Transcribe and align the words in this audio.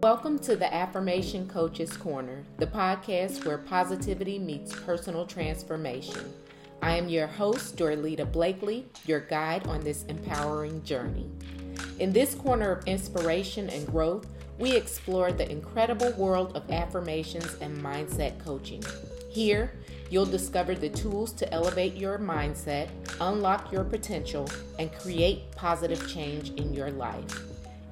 Welcome 0.00 0.38
to 0.40 0.54
the 0.54 0.72
Affirmation 0.72 1.48
Coach's 1.48 1.96
Corner, 1.96 2.44
the 2.58 2.68
podcast 2.68 3.44
where 3.44 3.58
positivity 3.58 4.38
meets 4.38 4.72
personal 4.72 5.26
transformation. 5.26 6.32
I 6.80 6.96
am 6.96 7.08
your 7.08 7.26
host, 7.26 7.76
Dorlita 7.76 8.30
Blakely, 8.30 8.86
your 9.06 9.18
guide 9.18 9.66
on 9.66 9.80
this 9.80 10.04
empowering 10.04 10.84
journey. 10.84 11.28
In 11.98 12.12
this 12.12 12.36
corner 12.36 12.70
of 12.70 12.86
inspiration 12.86 13.68
and 13.70 13.88
growth, 13.88 14.28
we 14.56 14.76
explore 14.76 15.32
the 15.32 15.50
incredible 15.50 16.12
world 16.12 16.54
of 16.54 16.70
affirmations 16.70 17.56
and 17.60 17.76
mindset 17.76 18.38
coaching. 18.38 18.84
Here, 19.28 19.72
you'll 20.10 20.26
discover 20.26 20.76
the 20.76 20.90
tools 20.90 21.32
to 21.32 21.52
elevate 21.52 21.96
your 21.96 22.20
mindset, 22.20 22.88
unlock 23.20 23.72
your 23.72 23.82
potential, 23.82 24.48
and 24.78 24.96
create 25.00 25.50
positive 25.56 26.08
change 26.08 26.50
in 26.50 26.72
your 26.72 26.92
life. 26.92 27.47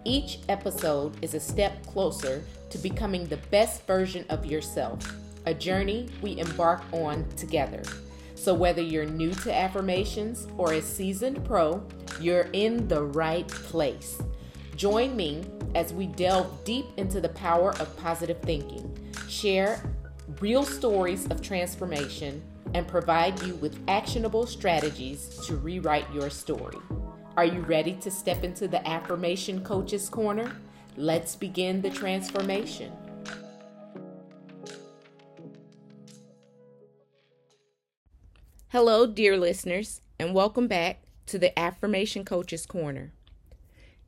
Each 0.07 0.39
episode 0.49 1.17
is 1.21 1.35
a 1.35 1.41
step 1.41 1.85
closer 1.85 2.45
to 2.71 2.79
becoming 2.79 3.27
the 3.27 3.39
best 3.51 3.85
version 3.89 4.25
of 4.29 4.47
yourself, 4.47 5.13
a 5.47 5.53
journey 5.53 6.09
we 6.23 6.39
embark 6.39 6.85
on 6.93 7.29
together. 7.31 7.83
So, 8.37 8.55
whether 8.55 8.81
you're 8.81 9.05
new 9.05 9.35
to 9.35 9.53
affirmations 9.53 10.47
or 10.57 10.75
a 10.75 10.81
seasoned 10.81 11.45
pro, 11.45 11.85
you're 12.21 12.49
in 12.53 12.87
the 12.87 13.03
right 13.03 13.49
place. 13.49 14.23
Join 14.77 15.17
me 15.17 15.43
as 15.75 15.93
we 15.93 16.07
delve 16.07 16.63
deep 16.63 16.87
into 16.99 17.21
the 17.21 17.31
power 17.31 17.71
of 17.81 17.97
positive 17.97 18.41
thinking, 18.43 18.97
share 19.29 19.93
real 20.39 20.63
stories 20.63 21.27
of 21.33 21.43
transformation, 21.43 22.45
and 22.75 22.87
provide 22.87 23.43
you 23.43 23.57
with 23.57 23.77
actionable 23.89 24.47
strategies 24.47 25.37
to 25.49 25.57
rewrite 25.57 26.07
your 26.15 26.31
story. 26.31 26.79
Are 27.37 27.45
you 27.45 27.61
ready 27.61 27.93
to 27.97 28.11
step 28.11 28.45
into 28.45 28.67
the 28.67 28.87
Affirmation 28.89 29.63
Coach's 29.63 30.09
Corner? 30.09 30.51
Let's 30.97 31.37
begin 31.37 31.83
the 31.83 31.91
transformation. 31.91 32.91
Hello, 38.69 39.07
dear 39.07 39.37
listeners, 39.37 40.01
and 40.19 40.33
welcome 40.33 40.67
back 40.67 41.03
to 41.27 41.39
the 41.39 41.57
Affirmation 41.59 42.25
Coach's 42.25 42.65
Corner. 42.65 43.13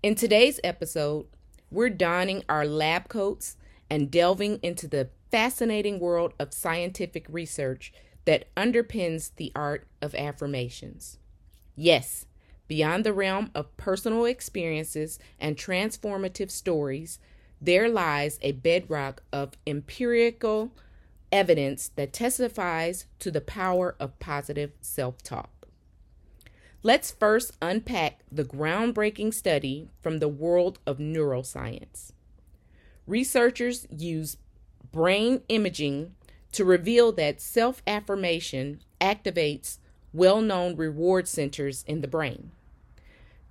In 0.03 0.15
today's 0.15 0.59
episode, 0.65 1.27
we're 1.71 1.91
donning 1.91 2.45
our 2.49 2.65
lab 2.65 3.09
coats 3.09 3.59
and 3.91 4.11
delving 4.11 4.59
into 4.63 4.89
the 4.89 5.11
fascinating 5.31 6.01
world 6.01 6.33
of 6.39 6.55
scientific 6.55 7.27
research 7.29 7.93
that 8.25 8.55
underpins 8.55 9.33
the 9.37 9.53
art 9.55 9.87
of 10.01 10.15
affirmations. 10.15 11.19
Yes, 11.77 12.25
Beyond 12.69 13.05
the 13.05 13.15
realm 13.15 13.51
of 13.55 13.75
personal 13.79 14.27
experiences 14.27 15.19
and 15.41 15.57
transformative 15.57 16.51
stories, 16.51 17.19
there 17.61 17.89
lies 17.89 18.39
a 18.43 18.53
bedrock 18.53 19.23
of 19.33 19.55
empirical 19.67 20.73
evidence 21.33 21.91
that 21.97 22.13
testifies 22.13 23.07
to 23.19 23.31
the 23.31 23.41
power 23.41 23.97
of 23.99 24.19
positive 24.19 24.73
self 24.81 25.23
talk. 25.23 25.51
Let's 26.83 27.11
first 27.11 27.57
unpack 27.61 28.21
the 28.31 28.45
groundbreaking 28.45 29.35
study 29.35 29.89
from 30.01 30.19
the 30.19 30.29
world 30.29 30.79
of 30.87 30.99
neuroscience. 30.99 32.13
Researchers 33.07 33.89
use 33.91 34.37
brain 34.93 35.43
imaging 35.49 36.15
to 36.53 36.65
reveal 36.65 37.13
that 37.13 37.41
self 37.41 37.83
affirmation 37.87 38.81
activates 39.01 39.79
well 40.13 40.41
known 40.41 40.77
reward 40.77 41.27
centers 41.27 41.85
in 41.87 42.01
the 42.01 42.09
brain. 42.09 42.53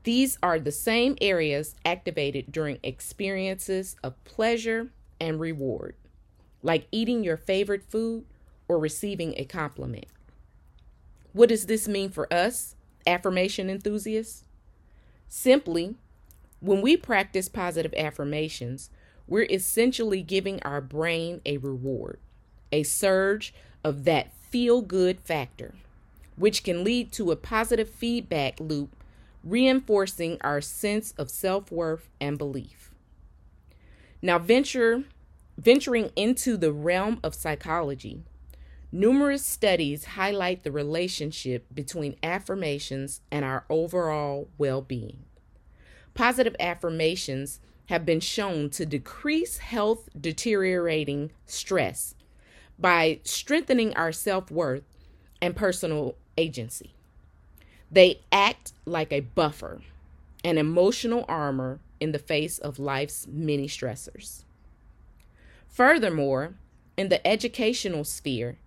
These 0.08 0.38
are 0.42 0.58
the 0.58 0.72
same 0.72 1.18
areas 1.20 1.76
activated 1.84 2.50
during 2.50 2.80
experiences 2.82 3.98
of 4.02 4.24
pleasure 4.24 4.88
and 5.20 5.38
reward, 5.38 5.96
like 6.64 6.88
eating 6.94 7.26
your 7.26 7.36
favorite 7.36 7.84
food 7.84 8.24
or 8.70 8.80
receiving 8.80 9.34
a 9.36 9.44
compliment. 9.44 10.06
What 11.34 11.50
does 11.50 11.66
this 11.66 11.90
mean 11.90 12.10
for 12.10 12.34
us, 12.34 12.76
affirmation 13.06 13.70
enthusiasts? 13.70 14.46
Simply, 15.28 15.96
when 16.62 16.82
we 16.82 16.96
practice 16.96 17.50
positive 17.50 17.94
affirmations, 17.98 18.90
we're 19.28 19.48
essentially 19.50 20.22
giving 20.22 20.64
our 20.64 20.80
brain 20.80 21.42
a 21.46 21.58
reward, 21.58 22.18
a 22.72 22.84
surge 22.84 23.54
of 23.84 24.06
that 24.06 24.32
feel 24.32 24.82
good 24.82 25.20
factor, 25.20 25.76
which 26.38 26.64
can 26.64 26.86
lead 26.86 27.12
to 27.12 27.30
a 27.30 27.36
positive 27.36 27.90
feedback 27.90 28.58
loop 28.62 28.97
reinforcing 29.44 30.38
our 30.42 30.62
sense 30.62 31.14
of 31.18 31.30
self 31.30 31.72
worth 31.72 32.10
and 32.20 32.38
belief. 32.38 32.92
Now, 34.22 34.40
venture, 34.40 35.04
venturing 35.58 36.12
into 36.16 36.58
the 36.58 36.72
realm 36.74 37.20
of 37.24 37.36
psychology, 37.36 38.24
numerous 38.92 39.46
studies 39.46 40.06
highlight 40.06 40.64
the 40.64 40.72
relationship 40.72 41.66
between 41.74 42.16
affirmations 42.24 43.22
and 43.32 43.46
our 43.46 43.66
overall 43.70 44.50
well 44.58 44.82
being. 44.82 45.26
Positive 46.14 46.56
affirmations 46.60 47.60
have 47.88 48.06
been 48.06 48.20
shown 48.20 48.70
to 48.72 48.86
decrease 48.86 49.60
health 49.60 50.10
deteriorating 50.20 51.32
stress 51.46 52.16
by 52.80 53.20
strengthening 53.24 53.96
our 53.96 54.12
self 54.12 54.52
worth 54.52 54.84
and 55.42 55.56
personal 55.56 56.16
agency. 56.38 56.97
They 57.92 58.22
act 58.32 58.74
like 58.86 59.12
a 59.12 59.22
buffer, 59.22 59.82
an 60.44 60.58
emotional 60.58 61.26
armor 61.28 61.80
in 62.00 62.12
the 62.12 62.20
face 62.20 62.58
of 62.60 62.80
life's 62.80 63.28
many 63.28 63.68
stressors. 63.68 64.44
Furthermore, 65.68 66.56
in 66.98 67.10
the 67.10 67.26
educational 67.26 68.04
sphere, 68.04 68.58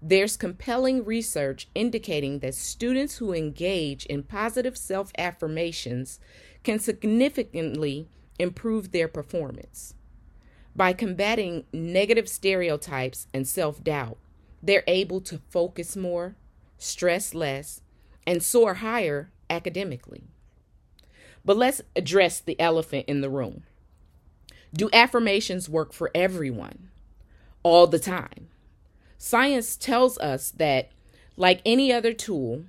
there's 0.00 0.36
compelling 0.36 1.04
research 1.04 1.68
indicating 1.74 2.40
that 2.40 2.54
students 2.54 3.18
who 3.18 3.32
engage 3.32 4.04
in 4.06 4.24
positive 4.24 4.76
self 4.76 5.12
affirmations 5.16 6.18
can 6.64 6.78
significantly 6.78 8.08
improve 8.38 8.90
their 8.90 9.06
performance. 9.06 9.94
By 10.74 10.92
combating 10.92 11.64
negative 11.72 12.28
stereotypes 12.28 13.26
and 13.32 13.46
self 13.46 13.84
doubt, 13.84 14.16
they're 14.62 14.84
able 14.86 15.20
to 15.20 15.38
focus 15.50 15.96
more, 15.96 16.34
stress 16.78 17.34
less, 17.34 17.81
and 18.26 18.42
soar 18.42 18.74
higher 18.74 19.30
academically. 19.50 20.24
But 21.44 21.56
let's 21.56 21.82
address 21.96 22.40
the 22.40 22.58
elephant 22.60 23.06
in 23.08 23.20
the 23.20 23.30
room. 23.30 23.64
Do 24.72 24.88
affirmations 24.92 25.68
work 25.68 25.92
for 25.92 26.10
everyone 26.14 26.90
all 27.62 27.86
the 27.86 27.98
time? 27.98 28.48
Science 29.18 29.76
tells 29.76 30.18
us 30.18 30.50
that, 30.52 30.90
like 31.36 31.60
any 31.64 31.92
other 31.92 32.12
tool, 32.12 32.64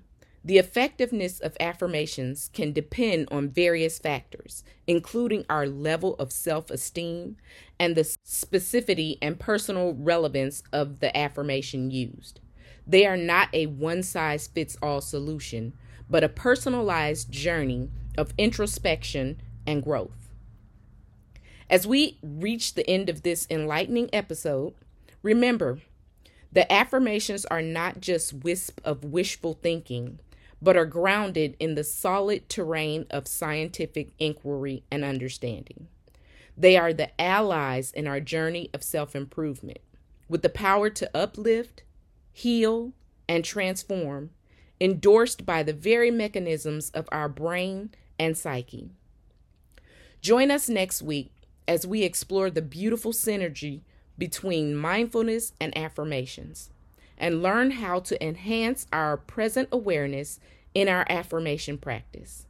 the 0.46 0.58
effectiveness 0.58 1.40
of 1.40 1.56
affirmations 1.60 2.50
can 2.54 2.74
depend 2.74 3.30
on 3.32 3.50
various 3.50 3.98
factors, 3.98 4.64
including 4.86 5.46
our 5.50 5.66
level 5.66 6.16
of 6.16 6.34
self 6.34 6.70
esteem 6.70 7.38
and 7.80 7.96
the 7.96 8.02
specificity 8.02 9.18
and 9.22 9.40
personal 9.40 9.94
relevance 9.94 10.62
of 10.74 11.00
the 11.00 11.16
affirmation 11.18 11.92
used. 11.92 12.42
They 12.86 13.06
are 13.06 13.18
not 13.18 13.50
a 13.54 13.68
one 13.68 14.04
size 14.04 14.48
fits 14.48 14.78
all 14.82 15.02
solution, 15.02 15.74
but 16.10 16.24
a 16.24 16.30
personalized 16.30 17.32
journey 17.32 17.90
of 18.18 18.34
introspection 18.38 19.42
and 19.66 19.82
growth. 19.82 20.30
As 21.70 21.88
we 21.88 22.20
reach 22.22 22.74
the 22.74 22.88
end 22.90 23.10
of 23.10 23.24
this 23.24 23.48
enlightening 23.50 24.10
episode, 24.14 24.74
remember 25.22 25.80
the 26.52 26.72
affirmations 26.72 27.46
are 27.46 27.62
not 27.62 28.00
just 28.00 28.34
wisp 28.34 28.80
of 28.84 29.04
wishful 29.04 29.54
thinking, 29.54 30.20
but 30.62 30.78
are 30.78 30.86
grounded 30.86 31.58
in 31.60 31.76
the 31.76 31.84
solid 31.84 32.48
terrain 32.48 33.08
of 33.10 33.28
scientific 33.28 34.12
inquiry 34.20 34.84
and 34.92 35.04
understanding. 35.04 35.88
They 36.56 36.78
are 36.78 36.94
the 36.94 37.20
allies 37.20 37.92
in 37.92 38.08
our 38.08 38.20
journey 38.20 38.70
of 38.74 38.84
self 38.84 39.16
improvement, 39.16 39.80
with 40.30 40.44
the 40.44 40.50
power 40.50 40.90
to 40.92 41.10
uplift, 41.18 41.82
heal, 42.34 42.92
and 43.30 43.46
transform, 43.46 44.32
endorsed 44.82 45.46
by 45.46 45.64
the 45.64 45.74
very 45.74 46.12
mechanisms 46.12 46.90
of 46.90 47.08
our 47.12 47.30
brain 47.30 47.92
and 48.20 48.38
psyche. 48.38 48.90
Join 50.22 50.52
us 50.52 50.68
next 50.68 51.02
week 51.02 51.32
as 51.68 51.88
we 51.88 52.04
explore 52.04 52.50
the 52.50 52.62
beautiful 52.62 53.14
synergy 53.14 53.82
between 54.18 54.76
mindfulness 54.76 55.54
and 55.62 55.78
affirmations 55.78 56.70
and 57.18 57.44
learn 57.44 57.72
how 57.72 58.00
to 58.00 58.22
enhance 58.26 58.88
our 58.92 59.16
present 59.16 59.70
awareness 59.72 60.40
in 60.74 60.90
our 60.90 61.06
affirmation 61.10 61.78
practice. 61.78 62.46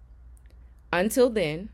Until 0.91 1.29
then, 1.29 1.69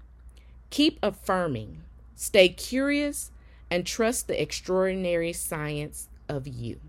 keep 0.69 0.99
affirming, 1.03 1.83
stay 2.15 2.49
curious, 2.49 3.31
and 3.69 3.85
trust 3.85 4.27
the 4.27 4.41
extraordinary 4.41 5.31
science 5.31 6.09
of 6.27 6.47
you. 6.47 6.79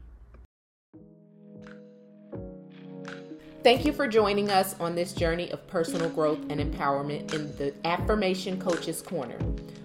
Thank 3.63 3.85
you 3.85 3.93
for 3.93 4.09
joining 4.09 4.51
us 4.51 4.75
on 4.81 4.95
this 4.95 5.13
journey 5.13 5.51
of 5.51 5.67
personal 5.67 6.09
growth 6.09 6.39
and 6.49 6.59
empowerment 6.59 7.35
in 7.35 7.55
the 7.59 7.75
Affirmation 7.85 8.59
Coach's 8.59 9.03
Corner. 9.03 9.37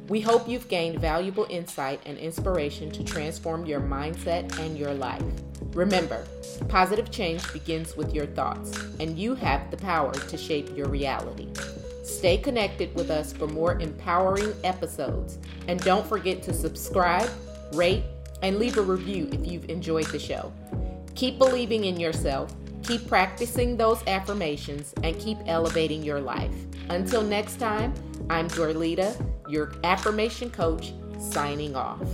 We 0.08 0.22
hope 0.22 0.48
you've 0.48 0.70
gained 0.70 1.02
valuable 1.02 1.46
insight 1.50 2.00
and 2.06 2.18
inspiration 2.18 2.90
to 2.92 3.04
transform 3.04 3.66
your 3.66 3.82
mindset 3.82 4.58
and 4.60 4.78
your 4.78 4.94
life. 4.94 5.26
Remember, 5.74 6.26
positive 6.70 7.12
change 7.12 7.52
begins 7.52 7.98
with 7.98 8.14
your 8.14 8.28
thoughts, 8.28 8.80
and 9.02 9.20
you 9.20 9.36
have 9.36 9.70
the 9.70 9.78
power 9.78 10.14
to 10.14 10.38
shape 10.38 10.70
your 10.74 10.88
reality. 10.88 11.50
Stay 12.02 12.38
connected 12.38 12.96
with 12.96 13.12
us 13.12 13.34
for 13.34 13.48
more 13.48 13.78
empowering 13.82 14.54
episodes, 14.64 15.38
and 15.68 15.82
don't 15.82 16.08
forget 16.08 16.42
to 16.44 16.54
subscribe, 16.54 17.30
rate, 17.74 18.06
and 18.42 18.58
leave 18.58 18.78
a 18.78 18.82
review 18.82 19.28
if 19.34 19.46
you've 19.46 19.70
enjoyed 19.70 20.08
the 20.08 20.20
show. 20.20 20.54
Keep 21.16 21.40
believing 21.40 21.84
in 21.84 22.00
yourself 22.00 22.56
Keep 22.88 23.08
practicing 23.08 23.78
those 23.78 24.04
affirmations 24.06 24.94
and 25.02 25.20
keep 25.20 25.40
elevating 25.48 26.04
your 26.04 26.22
life. 26.22 26.54
Until 26.90 27.24
next 27.24 27.56
time, 27.58 27.94
I'm 28.30 28.48
Dorlita, 28.48 29.16
your 29.50 29.74
affirmation 29.84 30.52
coach, 30.52 30.94
signing 31.18 31.76
off. 31.76 32.08